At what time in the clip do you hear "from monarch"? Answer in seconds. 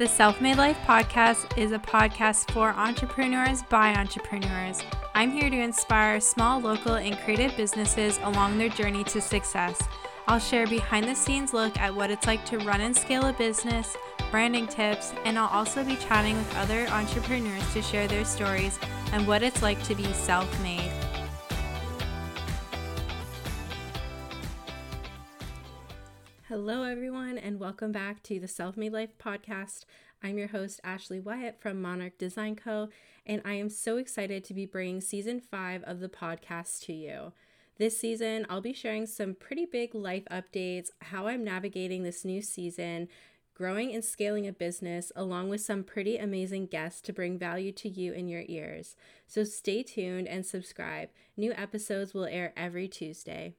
31.60-32.18